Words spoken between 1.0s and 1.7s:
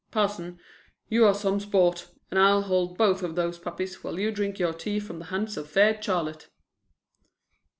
you are some